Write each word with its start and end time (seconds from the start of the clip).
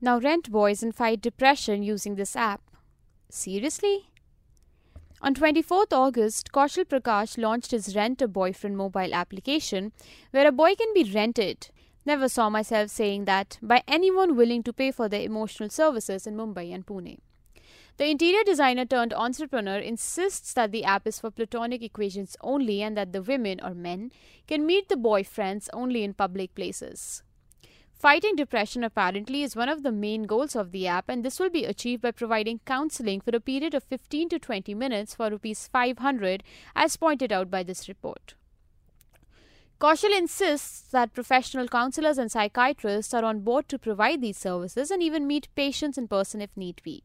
Now 0.00 0.18
rent 0.18 0.50
boys 0.50 0.82
and 0.82 0.94
fight 0.94 1.22
depression 1.22 1.82
using 1.82 2.16
this 2.16 2.36
app. 2.36 2.60
Seriously? 3.30 4.10
On 5.22 5.34
24th 5.34 5.92
August, 5.92 6.52
Kaushal 6.52 6.84
Prakash 6.84 7.38
launched 7.38 7.70
his 7.70 7.96
Rent 7.96 8.20
a 8.20 8.28
Boyfriend 8.28 8.76
mobile 8.76 9.14
application 9.14 9.92
where 10.32 10.46
a 10.46 10.52
boy 10.52 10.74
can 10.74 10.92
be 10.92 11.10
rented. 11.10 11.70
Never 12.04 12.28
saw 12.28 12.50
myself 12.50 12.90
saying 12.90 13.24
that 13.24 13.58
by 13.62 13.82
anyone 13.88 14.36
willing 14.36 14.62
to 14.64 14.72
pay 14.74 14.90
for 14.90 15.08
their 15.08 15.22
emotional 15.22 15.70
services 15.70 16.26
in 16.26 16.36
Mumbai 16.36 16.74
and 16.74 16.84
Pune. 16.86 17.18
The 17.96 18.10
interior 18.10 18.44
designer 18.44 18.84
turned 18.84 19.14
entrepreneur 19.14 19.78
insists 19.78 20.52
that 20.52 20.70
the 20.70 20.84
app 20.84 21.06
is 21.06 21.18
for 21.18 21.30
platonic 21.30 21.82
equations 21.82 22.36
only 22.42 22.82
and 22.82 22.94
that 22.98 23.14
the 23.14 23.22
women 23.22 23.58
or 23.64 23.72
men 23.72 24.12
can 24.46 24.66
meet 24.66 24.90
the 24.90 24.96
boyfriends 24.96 25.70
only 25.72 26.04
in 26.04 26.12
public 26.12 26.54
places. 26.54 27.22
Fighting 27.98 28.36
depression 28.36 28.84
apparently 28.84 29.42
is 29.42 29.56
one 29.56 29.70
of 29.70 29.82
the 29.82 29.90
main 29.90 30.24
goals 30.24 30.54
of 30.54 30.70
the 30.70 30.86
app, 30.86 31.08
and 31.08 31.24
this 31.24 31.40
will 31.40 31.48
be 31.48 31.64
achieved 31.64 32.02
by 32.02 32.10
providing 32.10 32.60
counseling 32.66 33.22
for 33.22 33.34
a 33.34 33.40
period 33.40 33.72
of 33.72 33.84
15 33.84 34.28
to 34.28 34.38
20 34.38 34.74
minutes 34.74 35.14
for 35.14 35.30
rupees 35.30 35.66
500, 35.72 36.42
as 36.74 36.98
pointed 36.98 37.32
out 37.32 37.50
by 37.50 37.62
this 37.62 37.88
report. 37.88 38.34
Kaushal 39.80 40.16
insists 40.16 40.90
that 40.90 41.14
professional 41.14 41.68
counselors 41.68 42.18
and 42.18 42.30
psychiatrists 42.30 43.14
are 43.14 43.24
on 43.24 43.40
board 43.40 43.66
to 43.70 43.78
provide 43.78 44.20
these 44.20 44.36
services 44.36 44.90
and 44.90 45.02
even 45.02 45.26
meet 45.26 45.48
patients 45.54 45.96
in 45.96 46.06
person 46.06 46.42
if 46.42 46.54
need 46.54 46.82
be. 46.82 47.02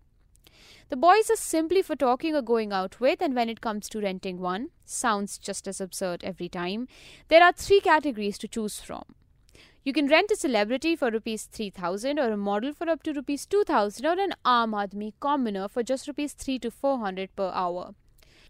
The 0.89 0.97
boys 0.97 1.29
are 1.29 1.37
simply 1.37 1.81
for 1.81 1.95
talking 1.95 2.35
or 2.35 2.41
going 2.41 2.73
out 2.73 2.99
with, 2.99 3.21
and 3.21 3.33
when 3.33 3.47
it 3.47 3.61
comes 3.61 3.87
to 3.89 4.01
renting 4.01 4.39
one, 4.39 4.71
sounds 4.83 5.37
just 5.37 5.69
as 5.69 5.79
absurd 5.79 6.21
every 6.25 6.49
time. 6.49 6.89
There 7.29 7.41
are 7.41 7.53
three 7.53 7.79
categories 7.79 8.37
to 8.39 8.49
choose 8.49 8.81
from. 8.81 9.03
You 9.83 9.93
can 9.93 10.07
rent 10.07 10.29
a 10.29 10.35
celebrity 10.35 10.95
for 10.95 11.09
rupees 11.09 11.45
3000 11.45 12.19
or 12.19 12.31
a 12.31 12.37
model 12.37 12.71
for 12.71 12.87
up 12.87 13.01
to 13.01 13.13
rupees 13.13 13.47
2000 13.47 14.05
or 14.05 14.11
an 14.11 14.33
Aam 14.45 14.73
Aadmi 14.73 15.13
commoner 15.19 15.67
for 15.67 15.81
just 15.81 16.07
rupees 16.07 16.33
3 16.33 16.59
to 16.59 16.69
400 16.69 17.35
per 17.35 17.49
hour. 17.51 17.95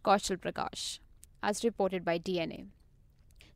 Kaushal 0.04 0.36
Prakash, 0.36 1.00
as 1.42 1.64
reported 1.64 2.04
by 2.04 2.20
DNA. 2.20 2.66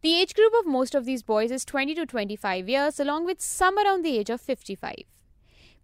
The 0.01 0.15
age 0.15 0.35
group 0.35 0.53
of 0.57 0.65
most 0.65 0.95
of 0.95 1.03
these 1.03 1.21
boys 1.21 1.51
is 1.51 1.65
20 1.65 1.95
to 1.95 2.05
25 2.05 2.69
years, 2.69 2.97
along 2.97 3.25
with 3.25 3.41
some 3.41 3.77
around 3.77 4.03
the 4.03 4.17
age 4.19 4.29
of 4.29 4.39
55. 4.39 4.95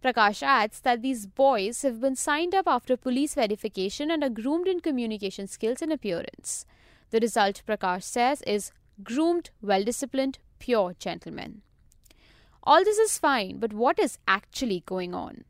Prakash 0.02 0.42
adds 0.42 0.80
that 0.80 1.02
these 1.02 1.26
boys 1.26 1.82
have 1.82 2.00
been 2.00 2.16
signed 2.16 2.54
up 2.54 2.66
after 2.66 2.96
police 2.96 3.34
verification 3.34 4.10
and 4.10 4.24
are 4.24 4.30
groomed 4.30 4.66
in 4.66 4.80
communication 4.80 5.46
skills 5.46 5.82
and 5.82 5.92
appearance. 5.92 6.64
The 7.10 7.20
result, 7.20 7.62
Prakash 7.66 8.04
says, 8.04 8.40
is 8.46 8.72
groomed, 9.02 9.50
well 9.60 9.84
disciplined, 9.84 10.38
pure 10.58 10.94
gentlemen. 10.98 11.60
All 12.64 12.84
this 12.84 12.98
is 12.98 13.18
fine, 13.18 13.58
but 13.58 13.72
what 13.72 13.98
is 13.98 14.18
actually 14.28 14.84
going 14.86 15.14
on? 15.14 15.44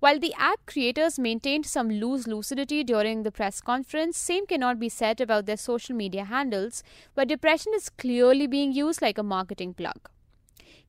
While 0.00 0.20
the 0.20 0.34
app 0.34 0.66
creators 0.66 1.18
maintained 1.18 1.66
some 1.66 1.90
loose 1.90 2.26
lucidity 2.26 2.84
during 2.84 3.22
the 3.22 3.32
press 3.32 3.60
conference, 3.60 4.16
same 4.16 4.46
cannot 4.46 4.78
be 4.78 4.88
said 4.88 5.20
about 5.20 5.46
their 5.46 5.56
social 5.56 5.96
media 5.96 6.24
handles, 6.24 6.84
where 7.14 7.26
depression 7.26 7.72
is 7.74 7.88
clearly 7.88 8.46
being 8.46 8.72
used 8.72 9.02
like 9.02 9.18
a 9.18 9.22
marketing 9.24 9.74
plug. 9.74 10.08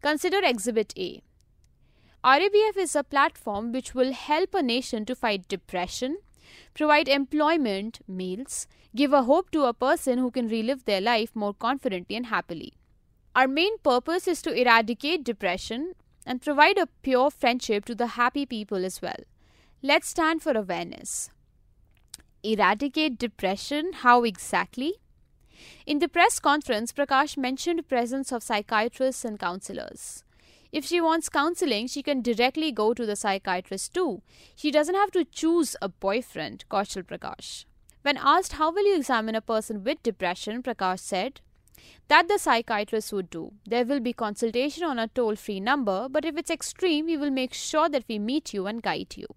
Consider 0.02 0.42
Exhibit 0.44 0.94
A. 0.98 1.22
RABF 2.24 2.78
is 2.78 2.96
a 2.96 3.04
platform 3.04 3.72
which 3.72 3.96
will 3.96 4.12
help 4.12 4.54
a 4.54 4.62
nation 4.62 5.06
to 5.06 5.16
fight 5.16 5.48
depression, 5.48 6.18
provide 6.74 7.08
employment, 7.08 8.00
meals, 8.08 8.68
give 8.96 9.14
a 9.14 9.24
hope 9.24 9.50
to 9.52 9.64
a 9.64 9.74
person 9.74 10.18
who 10.18 10.30
can 10.30 10.50
relive 10.50 10.86
their 10.86 11.02
life 11.02 11.34
more 11.34 11.54
confidently 11.54 12.16
and 12.16 12.26
happily. 12.26 12.74
Our 13.36 13.48
main 13.48 13.78
purpose 13.80 14.28
is 14.28 14.42
to 14.42 14.52
eradicate 14.52 15.24
depression 15.24 15.94
and 16.26 16.42
provide 16.42 16.78
a 16.78 16.88
pure 17.02 17.30
friendship 17.32 17.86
to 17.86 17.96
the 17.96 18.08
happy 18.08 18.46
people 18.46 18.84
as 18.84 19.02
well. 19.02 19.24
Let's 19.82 20.10
stand 20.10 20.42
for 20.42 20.52
awareness. 20.52 21.30
Eradicate 22.44 23.18
depression? 23.18 23.94
How 23.94 24.24
exactly? 24.24 24.96
In 25.86 26.00
the 26.00 26.08
press 26.08 26.40
conference, 26.40 26.92
Prakash 26.92 27.38
mentioned 27.38 27.88
presence 27.88 28.32
of 28.32 28.44
psychiatrists 28.44 29.26
and 29.26 29.40
counselors. 29.40 30.24
If 30.72 30.86
she 30.86 31.02
wants 31.02 31.30
counseling, 31.30 31.88
she 31.88 32.04
can 32.04 32.22
directly 32.22 32.72
go 32.72 32.94
to 32.94 33.06
the 33.06 33.16
psychiatrist 33.16 33.94
too. 33.94 34.22
She 34.56 34.72
doesn't 34.72 34.96
have 34.96 35.12
to 35.12 35.26
choose 35.26 35.76
a 35.82 35.90
boyfriend, 35.90 36.66
Kaushal 36.70 37.04
Prakash. 37.04 37.66
When 38.04 38.18
asked 38.18 38.54
how 38.54 38.72
will 38.72 38.86
you 38.86 38.96
examine 38.96 39.36
a 39.36 39.42
person 39.42 39.84
with 39.84 40.04
depression, 40.04 40.64
Prakash 40.64 41.00
said, 41.00 41.42
that 42.08 42.28
the 42.28 42.38
psychiatrist 42.38 43.14
would 43.14 43.30
do. 43.30 43.54
There 43.66 43.86
will 43.86 44.00
be 44.00 44.14
consultation 44.14 44.84
on 44.84 45.00
a 45.00 45.08
toll 45.08 45.36
free 45.36 45.60
number, 45.60 46.08
but 46.10 46.26
if 46.26 46.38
it's 46.38 46.50
extreme, 46.50 47.06
we 47.06 47.18
will 47.18 47.32
make 47.32 47.54
sure 47.54 47.90
that 47.90 48.06
we 48.08 48.20
meet 48.20 48.54
you 48.54 48.68
and 48.68 48.82
guide 48.82 49.16
you. 49.16 49.28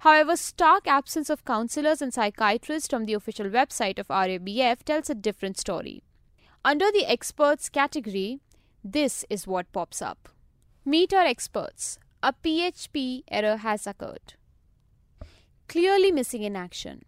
However, 0.00 0.36
stark 0.36 0.86
absence 0.86 1.28
of 1.28 1.44
counselors 1.44 2.00
and 2.00 2.12
psychiatrists 2.12 2.88
from 2.88 3.04
the 3.04 3.14
official 3.14 3.46
website 3.46 3.98
of 3.98 4.08
RABF 4.08 4.82
tells 4.84 5.10
a 5.10 5.14
different 5.14 5.58
story. 5.58 6.02
Under 6.64 6.90
the 6.90 7.06
experts 7.06 7.68
category, 7.68 8.40
this 8.82 9.24
is 9.28 9.46
what 9.46 9.72
pops 9.72 10.00
up. 10.00 10.30
Meet 10.84 11.12
our 11.12 11.26
experts. 11.26 11.98
A 12.22 12.32
PHP 12.32 13.24
error 13.30 13.56
has 13.56 13.86
occurred. 13.86 14.34
Clearly 15.68 16.10
missing 16.10 16.42
in 16.42 16.56
action. 16.56 17.04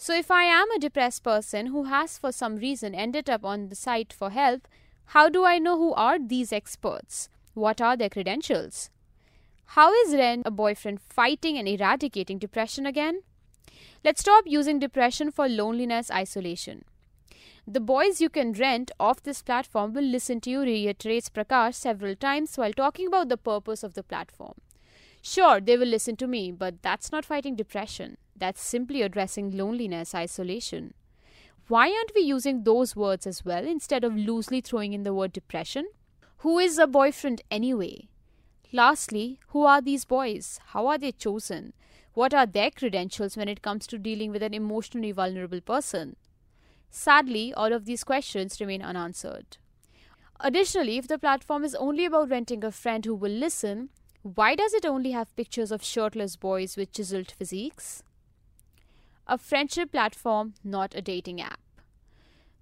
So, 0.00 0.14
if 0.14 0.30
I 0.30 0.44
am 0.44 0.70
a 0.70 0.78
depressed 0.78 1.24
person 1.24 1.66
who 1.66 1.84
has 1.84 2.18
for 2.18 2.30
some 2.30 2.54
reason 2.54 2.94
ended 2.94 3.28
up 3.28 3.44
on 3.44 3.68
the 3.68 3.74
site 3.74 4.12
for 4.12 4.30
help, 4.30 4.68
how 5.06 5.28
do 5.28 5.44
I 5.44 5.58
know 5.58 5.76
who 5.76 5.92
are 5.92 6.20
these 6.20 6.52
experts? 6.52 7.28
What 7.54 7.80
are 7.80 7.96
their 7.96 8.08
credentials? 8.08 8.90
How 9.72 9.92
is 9.92 10.14
Rent 10.14 10.46
a 10.46 10.52
boyfriend 10.52 11.00
fighting 11.00 11.58
and 11.58 11.66
eradicating 11.66 12.38
depression 12.38 12.86
again? 12.86 13.22
Let's 14.04 14.20
stop 14.20 14.44
using 14.46 14.78
depression 14.78 15.32
for 15.32 15.48
loneliness 15.48 16.12
isolation. 16.12 16.84
The 17.66 17.80
boys 17.80 18.20
you 18.20 18.28
can 18.30 18.52
rent 18.52 18.92
off 19.00 19.24
this 19.24 19.42
platform 19.42 19.94
will 19.94 20.04
listen 20.04 20.40
to 20.42 20.50
you, 20.50 20.60
reiterates 20.60 21.28
Prakash 21.28 21.74
several 21.74 22.14
times 22.14 22.56
while 22.56 22.72
talking 22.72 23.08
about 23.08 23.28
the 23.28 23.36
purpose 23.36 23.82
of 23.82 23.94
the 23.94 24.04
platform. 24.04 24.54
Sure, 25.20 25.60
they 25.60 25.76
will 25.76 25.88
listen 25.88 26.16
to 26.16 26.26
me, 26.26 26.52
but 26.52 26.82
that's 26.82 27.12
not 27.12 27.24
fighting 27.24 27.56
depression. 27.56 28.16
That's 28.36 28.60
simply 28.60 29.02
addressing 29.02 29.56
loneliness, 29.56 30.14
isolation. 30.14 30.94
Why 31.66 31.90
aren't 31.90 32.14
we 32.14 32.22
using 32.22 32.62
those 32.62 32.96
words 32.96 33.26
as 33.26 33.44
well 33.44 33.66
instead 33.66 34.04
of 34.04 34.16
loosely 34.16 34.60
throwing 34.60 34.92
in 34.92 35.02
the 35.02 35.12
word 35.12 35.32
depression? 35.32 35.88
Who 36.38 36.58
is 36.58 36.78
a 36.78 36.86
boyfriend 36.86 37.42
anyway? 37.50 38.08
Lastly, 38.72 39.40
who 39.48 39.64
are 39.64 39.80
these 39.80 40.04
boys? 40.04 40.60
How 40.68 40.86
are 40.86 40.98
they 40.98 41.12
chosen? 41.12 41.72
What 42.14 42.32
are 42.32 42.46
their 42.46 42.70
credentials 42.70 43.36
when 43.36 43.48
it 43.48 43.62
comes 43.62 43.86
to 43.88 43.98
dealing 43.98 44.30
with 44.30 44.42
an 44.42 44.54
emotionally 44.54 45.12
vulnerable 45.12 45.60
person? 45.60 46.16
Sadly, 46.90 47.52
all 47.52 47.72
of 47.72 47.84
these 47.84 48.04
questions 48.04 48.60
remain 48.60 48.82
unanswered. 48.82 49.58
Additionally, 50.40 50.96
if 50.96 51.08
the 51.08 51.18
platform 51.18 51.64
is 51.64 51.74
only 51.74 52.04
about 52.04 52.30
renting 52.30 52.64
a 52.64 52.70
friend 52.70 53.04
who 53.04 53.14
will 53.14 53.32
listen, 53.32 53.90
why 54.34 54.54
does 54.54 54.74
it 54.74 54.84
only 54.84 55.12
have 55.12 55.34
pictures 55.36 55.70
of 55.70 55.82
shirtless 55.82 56.36
boys 56.36 56.76
with 56.76 56.92
chiseled 56.92 57.30
physiques? 57.30 58.02
a 59.28 59.36
friendship 59.36 59.92
platform, 59.92 60.54
not 60.64 60.94
a 60.94 61.02
dating 61.02 61.40
app. 61.40 61.60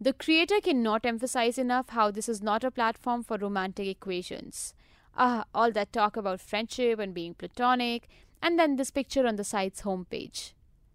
The 0.01 0.13
creator 0.13 0.61
cannot 0.61 1.07
emphasize 1.07 1.59
enough 1.59 1.91
how 1.91 2.11
this 2.11 2.29
is 2.29 2.43
not 2.43 2.65
a 2.65 2.73
platform 2.73 3.23
for 3.23 3.39
romantic 3.39 3.87
equations. 3.87 4.75
Ah, 5.17 5.45
all 5.55 5.71
that 5.73 5.93
talk 5.93 6.17
about 6.17 6.41
friendship 6.41 6.99
and 6.99 7.15
being 7.15 7.35
platonic, 7.35 8.09
and 8.43 8.59
then 8.59 8.77
this 8.77 8.91
picture 8.91 9.27
on 9.27 9.37
the 9.37 9.45
site's 9.45 9.83
homepage. 9.83 10.53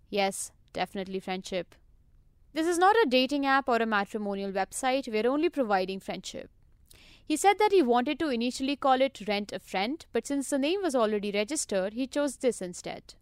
Yes, 0.09 0.51
definitely 0.73 1.21
friendship. 1.21 1.73
This 2.53 2.67
is 2.67 2.77
not 2.77 2.97
a 2.97 3.07
dating 3.09 3.45
app 3.45 3.69
or 3.69 3.77
a 3.77 3.85
matrimonial 3.85 4.51
website, 4.51 5.07
we're 5.07 5.31
only 5.31 5.49
providing 5.49 6.01
friendship. 6.01 6.49
He 7.31 7.37
said 7.37 7.59
that 7.59 7.71
he 7.71 7.81
wanted 7.81 8.19
to 8.19 8.27
initially 8.27 8.75
call 8.75 8.99
it 8.99 9.25
Rent 9.25 9.53
a 9.53 9.59
Friend, 9.59 10.05
but 10.11 10.27
since 10.27 10.49
the 10.49 10.59
name 10.59 10.81
was 10.83 10.93
already 10.93 11.31
registered, 11.31 11.93
he 11.93 12.05
chose 12.05 12.35
this 12.35 12.61
instead. 12.61 13.13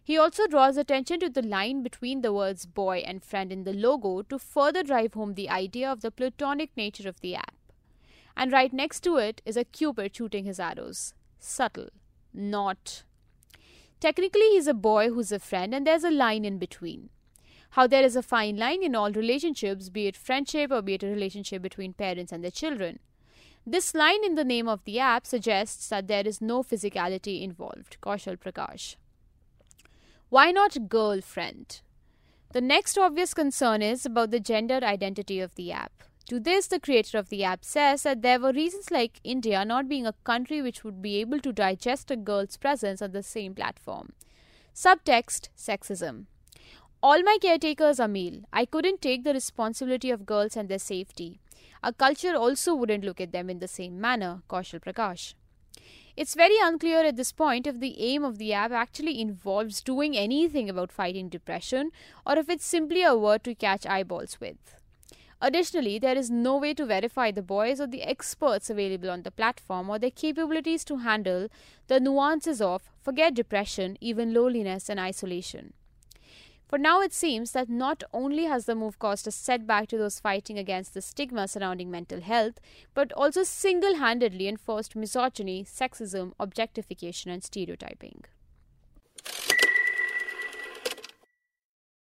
He 0.00 0.16
also 0.16 0.46
draws 0.46 0.76
attention 0.76 1.18
to 1.18 1.28
the 1.28 1.42
line 1.42 1.82
between 1.82 2.20
the 2.20 2.32
words 2.32 2.64
boy 2.64 2.98
and 2.98 3.24
friend 3.24 3.50
in 3.50 3.64
the 3.64 3.72
logo 3.72 4.22
to 4.22 4.38
further 4.38 4.84
drive 4.84 5.14
home 5.14 5.34
the 5.34 5.50
idea 5.50 5.90
of 5.90 6.00
the 6.00 6.12
platonic 6.12 6.76
nature 6.76 7.08
of 7.08 7.20
the 7.22 7.34
app. 7.34 7.56
And 8.36 8.52
right 8.52 8.72
next 8.72 9.00
to 9.00 9.16
it 9.16 9.42
is 9.44 9.56
a 9.56 9.64
cupid 9.64 10.14
shooting 10.14 10.44
his 10.44 10.60
arrows. 10.60 11.14
Subtle. 11.40 11.88
Not. 12.32 13.02
Technically, 13.98 14.50
he's 14.50 14.68
a 14.68 14.74
boy 14.74 15.08
who's 15.08 15.32
a 15.32 15.40
friend, 15.40 15.74
and 15.74 15.84
there's 15.84 16.04
a 16.04 16.12
line 16.12 16.44
in 16.44 16.58
between. 16.58 17.10
How 17.70 17.88
there 17.88 18.04
is 18.04 18.14
a 18.14 18.22
fine 18.22 18.56
line 18.56 18.84
in 18.84 18.94
all 18.94 19.10
relationships, 19.10 19.88
be 19.88 20.06
it 20.06 20.16
friendship 20.16 20.70
or 20.70 20.82
be 20.82 20.94
it 20.94 21.02
a 21.02 21.08
relationship 21.08 21.62
between 21.62 21.94
parents 21.94 22.30
and 22.30 22.44
their 22.44 22.52
children. 22.52 23.00
This 23.66 23.94
line 23.94 24.24
in 24.24 24.34
the 24.34 24.44
name 24.44 24.68
of 24.68 24.84
the 24.84 24.98
app 24.98 25.26
suggests 25.26 25.88
that 25.88 26.08
there 26.08 26.26
is 26.26 26.40
no 26.40 26.62
physicality 26.62 27.42
involved. 27.42 27.98
Kaushal 28.00 28.36
Prakash. 28.38 28.96
Why 30.28 30.50
not 30.50 30.88
girlfriend? 30.88 31.82
The 32.52 32.60
next 32.60 32.96
obvious 32.98 33.34
concern 33.34 33.82
is 33.82 34.06
about 34.06 34.30
the 34.30 34.40
gender 34.40 34.80
identity 34.82 35.40
of 35.40 35.54
the 35.54 35.72
app. 35.72 35.92
To 36.28 36.38
this, 36.38 36.68
the 36.68 36.80
creator 36.80 37.18
of 37.18 37.28
the 37.28 37.44
app 37.44 37.64
says 37.64 38.04
that 38.04 38.22
there 38.22 38.38
were 38.38 38.52
reasons 38.52 38.90
like 38.90 39.20
India 39.24 39.64
not 39.64 39.88
being 39.88 40.06
a 40.06 40.14
country 40.24 40.62
which 40.62 40.84
would 40.84 41.02
be 41.02 41.16
able 41.16 41.40
to 41.40 41.52
digest 41.52 42.10
a 42.10 42.16
girl's 42.16 42.56
presence 42.56 43.02
on 43.02 43.12
the 43.12 43.22
same 43.22 43.54
platform. 43.54 44.12
Subtext 44.74 45.48
Sexism. 45.56 46.26
All 47.02 47.22
my 47.22 47.38
caretakers 47.40 47.98
are 47.98 48.08
male. 48.08 48.42
I 48.52 48.64
couldn't 48.64 49.02
take 49.02 49.24
the 49.24 49.32
responsibility 49.32 50.10
of 50.10 50.26
girls 50.26 50.56
and 50.56 50.68
their 50.68 50.78
safety. 50.78 51.40
Our 51.82 51.92
culture 51.92 52.34
also 52.34 52.74
wouldn't 52.74 53.04
look 53.04 53.20
at 53.20 53.32
them 53.32 53.48
in 53.48 53.58
the 53.58 53.68
same 53.68 54.00
manner, 54.00 54.42
Kaushal 54.48 54.80
Prakash. 54.80 55.34
It's 56.16 56.34
very 56.34 56.56
unclear 56.60 57.04
at 57.04 57.16
this 57.16 57.32
point 57.32 57.66
if 57.66 57.80
the 57.80 57.98
aim 58.00 58.24
of 58.24 58.38
the 58.38 58.52
app 58.52 58.72
actually 58.72 59.20
involves 59.20 59.80
doing 59.80 60.16
anything 60.16 60.68
about 60.68 60.92
fighting 60.92 61.28
depression 61.28 61.92
or 62.26 62.36
if 62.36 62.48
it's 62.50 62.66
simply 62.66 63.02
a 63.02 63.16
word 63.16 63.44
to 63.44 63.54
catch 63.54 63.86
eyeballs 63.86 64.38
with. 64.40 64.58
Additionally, 65.40 65.98
there 65.98 66.18
is 66.18 66.30
no 66.30 66.58
way 66.58 66.74
to 66.74 66.84
verify 66.84 67.30
the 67.30 67.40
boys 67.42 67.80
or 67.80 67.86
the 67.86 68.02
experts 68.02 68.68
available 68.68 69.08
on 69.08 69.22
the 69.22 69.30
platform 69.30 69.88
or 69.88 69.98
their 69.98 70.10
capabilities 70.10 70.84
to 70.84 70.98
handle 70.98 71.48
the 71.86 71.98
nuances 71.98 72.60
of 72.60 72.90
forget 73.00 73.32
depression, 73.32 73.96
even 74.02 74.34
loneliness 74.34 74.90
and 74.90 75.00
isolation. 75.00 75.72
For 76.70 76.78
now, 76.78 77.00
it 77.00 77.12
seems 77.12 77.50
that 77.50 77.68
not 77.68 78.04
only 78.12 78.44
has 78.44 78.66
the 78.66 78.76
move 78.76 79.00
caused 79.00 79.26
a 79.26 79.32
setback 79.32 79.88
to 79.88 79.98
those 79.98 80.20
fighting 80.20 80.56
against 80.56 80.94
the 80.94 81.02
stigma 81.02 81.48
surrounding 81.48 81.90
mental 81.90 82.20
health, 82.20 82.60
but 82.94 83.12
also 83.14 83.42
single 83.42 83.96
handedly 83.96 84.46
enforced 84.46 84.94
misogyny, 84.94 85.64
sexism, 85.64 86.32
objectification, 86.38 87.32
and 87.32 87.42
stereotyping. 87.42 88.22